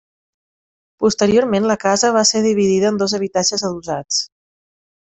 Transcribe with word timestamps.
Posteriorment 1.05 1.69
la 1.73 1.77
casa 1.85 2.11
va 2.17 2.25
ser 2.33 2.43
dividida 2.49 2.91
en 2.95 2.99
dos 3.05 3.17
habitatges 3.21 3.71
adossats. 3.71 4.27